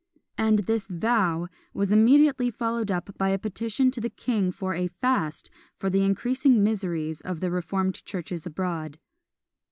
[0.35, 4.87] and this vow was immediately followed up by a petition to the king for a
[4.87, 8.97] fast for the increasing miseries of the reformed churches abroad.